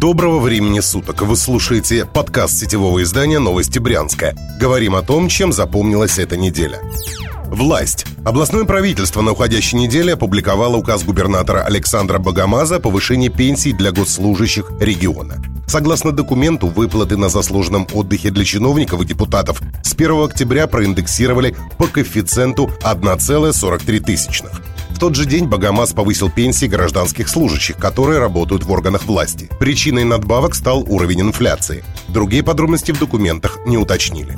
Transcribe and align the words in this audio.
Доброго 0.00 0.38
времени 0.38 0.78
суток! 0.78 1.22
Вы 1.22 1.36
слушаете 1.36 2.06
подкаст 2.06 2.56
сетевого 2.56 3.02
издания 3.02 3.40
«Новости 3.40 3.80
Брянска». 3.80 4.36
Говорим 4.60 4.94
о 4.94 5.02
том, 5.02 5.28
чем 5.28 5.52
запомнилась 5.52 6.20
эта 6.20 6.36
неделя. 6.36 6.78
Власть. 7.46 8.06
Областное 8.24 8.62
правительство 8.64 9.22
на 9.22 9.32
уходящей 9.32 9.76
неделе 9.76 10.12
опубликовало 10.12 10.76
указ 10.76 11.02
губернатора 11.02 11.62
Александра 11.64 12.20
Богомаза 12.20 12.76
о 12.76 12.80
повышении 12.80 13.28
пенсий 13.28 13.72
для 13.72 13.90
госслужащих 13.90 14.70
региона. 14.78 15.42
Согласно 15.66 16.12
документу, 16.12 16.68
выплаты 16.68 17.16
на 17.16 17.28
заслуженном 17.28 17.88
отдыхе 17.92 18.30
для 18.30 18.44
чиновников 18.44 19.02
и 19.02 19.04
депутатов 19.04 19.60
с 19.82 19.94
1 19.94 20.22
октября 20.22 20.68
проиндексировали 20.68 21.56
по 21.76 21.88
коэффициенту 21.88 22.70
1,43 22.84 24.00
тысячных. 24.00 24.62
В 24.98 25.00
тот 25.00 25.14
же 25.14 25.26
день 25.26 25.44
Богомаз 25.44 25.92
повысил 25.92 26.28
пенсии 26.28 26.66
гражданских 26.66 27.28
служащих, 27.28 27.76
которые 27.76 28.18
работают 28.18 28.64
в 28.64 28.72
органах 28.72 29.04
власти. 29.04 29.48
Причиной 29.60 30.02
надбавок 30.02 30.56
стал 30.56 30.82
уровень 30.88 31.20
инфляции. 31.20 31.84
Другие 32.08 32.42
подробности 32.42 32.90
в 32.90 32.98
документах 32.98 33.60
не 33.64 33.78
уточнили. 33.78 34.34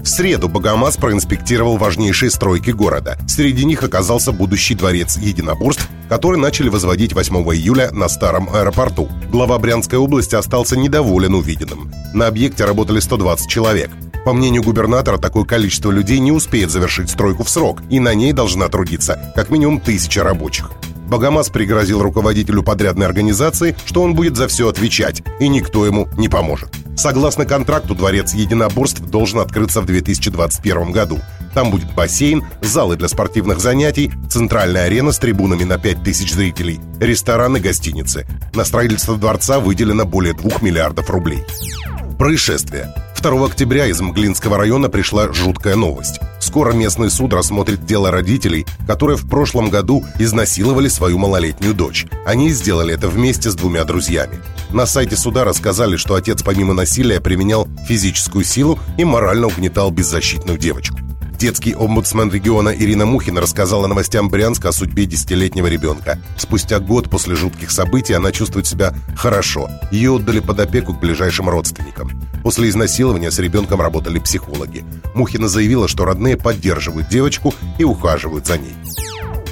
В 0.00 0.08
среду 0.08 0.48
Богомаз 0.48 0.96
проинспектировал 0.96 1.76
важнейшие 1.76 2.32
стройки 2.32 2.72
города. 2.72 3.16
Среди 3.28 3.64
них 3.64 3.84
оказался 3.84 4.32
будущий 4.32 4.74
дворец 4.74 5.16
единоборств, 5.16 5.88
который 6.08 6.40
начали 6.40 6.68
возводить 6.68 7.12
8 7.12 7.32
июля 7.54 7.92
на 7.92 8.08
старом 8.08 8.48
аэропорту. 8.52 9.08
Глава 9.30 9.60
Брянской 9.60 10.00
области 10.00 10.34
остался 10.34 10.76
недоволен 10.76 11.36
увиденным. 11.36 11.92
На 12.12 12.26
объекте 12.26 12.64
работали 12.64 12.98
120 12.98 13.48
человек. 13.48 13.92
По 14.24 14.32
мнению 14.32 14.62
губернатора, 14.62 15.18
такое 15.18 15.44
количество 15.44 15.90
людей 15.90 16.18
не 16.18 16.32
успеет 16.32 16.70
завершить 16.70 17.10
стройку 17.10 17.44
в 17.44 17.50
срок, 17.50 17.82
и 17.90 18.00
на 18.00 18.14
ней 18.14 18.32
должна 18.32 18.68
трудиться 18.68 19.32
как 19.36 19.50
минимум 19.50 19.80
тысяча 19.80 20.24
рабочих. 20.24 20.70
Богомаз 21.06 21.50
пригрозил 21.50 22.02
руководителю 22.02 22.62
подрядной 22.62 23.06
организации, 23.06 23.76
что 23.84 24.02
он 24.02 24.14
будет 24.14 24.36
за 24.36 24.48
все 24.48 24.68
отвечать, 24.68 25.22
и 25.38 25.48
никто 25.48 25.84
ему 25.84 26.08
не 26.16 26.30
поможет. 26.30 26.70
Согласно 26.96 27.44
контракту, 27.44 27.94
дворец 27.94 28.32
единоборств 28.32 29.02
должен 29.02 29.40
открыться 29.40 29.82
в 29.82 29.86
2021 29.86 30.92
году. 30.92 31.20
Там 31.52 31.70
будет 31.70 31.92
бассейн, 31.94 32.44
залы 32.62 32.96
для 32.96 33.08
спортивных 33.08 33.60
занятий, 33.60 34.10
центральная 34.30 34.84
арена 34.84 35.12
с 35.12 35.18
трибунами 35.18 35.64
на 35.64 35.78
5000 35.78 36.32
зрителей, 36.32 36.80
рестораны, 36.98 37.60
гостиницы. 37.60 38.26
На 38.54 38.64
строительство 38.64 39.16
дворца 39.16 39.60
выделено 39.60 40.06
более 40.06 40.32
2 40.32 40.60
миллиардов 40.62 41.10
рублей. 41.10 41.44
Происшествие. 42.18 42.92
2 43.24 43.46
октября 43.46 43.86
из 43.86 44.02
Мглинского 44.02 44.58
района 44.58 44.90
пришла 44.90 45.32
жуткая 45.32 45.76
новость. 45.76 46.20
Скоро 46.40 46.74
местный 46.74 47.10
суд 47.10 47.32
рассмотрит 47.32 47.86
дело 47.86 48.10
родителей, 48.10 48.66
которые 48.86 49.16
в 49.16 49.26
прошлом 49.26 49.70
году 49.70 50.04
изнасиловали 50.18 50.88
свою 50.88 51.16
малолетнюю 51.16 51.72
дочь. 51.72 52.04
Они 52.26 52.50
сделали 52.50 52.92
это 52.92 53.08
вместе 53.08 53.50
с 53.50 53.54
двумя 53.54 53.84
друзьями. 53.84 54.40
На 54.68 54.84
сайте 54.84 55.16
суда 55.16 55.44
рассказали, 55.44 55.96
что 55.96 56.16
отец 56.16 56.42
помимо 56.42 56.74
насилия 56.74 57.18
применял 57.18 57.66
физическую 57.88 58.44
силу 58.44 58.78
и 58.98 59.04
морально 59.06 59.46
угнетал 59.46 59.90
беззащитную 59.90 60.58
девочку. 60.58 60.98
Детский 61.38 61.74
омбудсмен 61.74 62.30
региона 62.30 62.74
Ирина 62.76 63.06
Мухина 63.06 63.40
рассказала 63.40 63.86
новостям 63.86 64.28
Брянска 64.28 64.68
о 64.68 64.72
судьбе 64.72 65.06
десятилетнего 65.06 65.68
ребенка. 65.68 66.18
Спустя 66.36 66.78
год 66.78 67.08
после 67.08 67.36
жутких 67.36 67.70
событий 67.70 68.12
она 68.12 68.32
чувствует 68.32 68.66
себя 68.66 68.94
хорошо. 69.16 69.70
Ее 69.90 70.16
отдали 70.16 70.40
под 70.40 70.60
опеку 70.60 70.92
к 70.92 71.00
ближайшим 71.00 71.48
родственникам. 71.48 72.23
После 72.44 72.68
изнасилования 72.68 73.30
с 73.30 73.38
ребенком 73.38 73.80
работали 73.80 74.18
психологи. 74.18 74.84
Мухина 75.14 75.48
заявила, 75.48 75.88
что 75.88 76.04
родные 76.04 76.36
поддерживают 76.36 77.08
девочку 77.08 77.54
и 77.78 77.84
ухаживают 77.84 78.46
за 78.46 78.58
ней. 78.58 78.74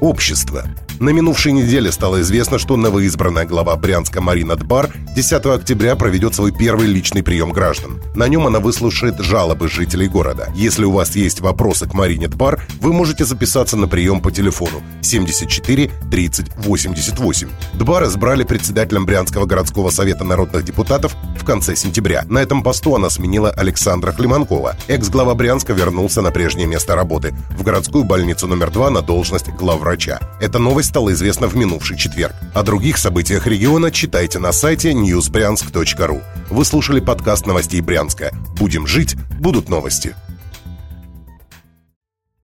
Общество. 0.00 0.64
На 1.00 1.10
минувшей 1.10 1.52
неделе 1.52 1.92
стало 1.92 2.22
известно, 2.22 2.58
что 2.58 2.76
новоизбранная 2.76 3.46
глава 3.46 3.76
Брянска 3.76 4.20
Марина 4.20 4.56
Дбар 4.56 4.90
10 5.14 5.46
октября 5.46 5.94
проведет 5.94 6.34
свой 6.34 6.50
первый 6.50 6.88
личный 6.88 7.22
прием 7.22 7.52
граждан. 7.52 8.02
На 8.16 8.26
нем 8.26 8.48
она 8.48 8.58
выслушает 8.58 9.20
жалобы 9.20 9.68
жителей 9.68 10.08
города. 10.08 10.48
Если 10.56 10.84
у 10.84 10.90
вас 10.90 11.14
есть 11.14 11.40
вопросы 11.40 11.88
к 11.88 11.94
Марине 11.94 12.26
Дбар, 12.26 12.66
вы 12.80 12.92
можете 12.92 13.24
записаться 13.24 13.76
на 13.76 13.86
прием 13.86 14.20
по 14.20 14.32
телефону 14.32 14.82
74 15.02 15.88
30 16.10 16.56
88. 16.56 17.48
Дбар 17.74 18.04
избрали 18.04 18.42
председателем 18.42 19.06
Брянского 19.06 19.46
городского 19.46 19.90
совета 19.90 20.24
народных 20.24 20.64
депутатов 20.64 21.14
в 21.38 21.44
конце 21.44 21.76
сентября. 21.76 22.24
На 22.28 22.38
этом 22.38 22.64
посту 22.64 22.96
она 22.96 23.08
сменила 23.08 23.50
Александра 23.50 24.10
Климанкова. 24.10 24.74
Экс-глава 24.88 25.34
Брянска 25.34 25.74
вернулся 25.74 26.22
на 26.22 26.32
прежнее 26.32 26.66
место 26.66 26.96
работы 26.96 27.36
в 27.56 27.62
городскую 27.62 28.02
больницу 28.02 28.48
номер 28.48 28.70
2 28.70 28.90
на 28.90 29.02
должность 29.02 29.48
главврача. 29.50 30.18
Эта 30.40 30.58
новость 30.58 30.87
стало 30.88 31.12
известно 31.12 31.46
в 31.46 31.56
минувший 31.56 31.96
четверг. 31.96 32.34
О 32.54 32.62
других 32.62 32.98
событиях 32.98 33.46
региона 33.46 33.90
читайте 33.90 34.38
на 34.38 34.52
сайте 34.52 34.92
newsbryansk.ru. 34.92 36.22
Вы 36.50 36.64
слушали 36.64 37.00
подкаст 37.00 37.46
новостей 37.46 37.80
Брянска. 37.80 38.32
Будем 38.58 38.86
жить, 38.86 39.14
будут 39.38 39.68
новости. 39.68 40.16